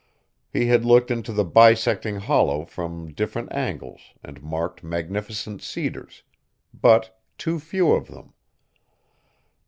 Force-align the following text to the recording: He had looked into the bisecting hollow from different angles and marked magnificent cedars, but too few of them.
He 0.51 0.65
had 0.65 0.83
looked 0.83 1.11
into 1.11 1.31
the 1.31 1.43
bisecting 1.45 2.15
hollow 2.21 2.65
from 2.65 3.13
different 3.13 3.51
angles 3.53 4.01
and 4.23 4.41
marked 4.41 4.83
magnificent 4.83 5.61
cedars, 5.61 6.23
but 6.73 7.21
too 7.37 7.59
few 7.59 7.91
of 7.91 8.07
them. 8.07 8.33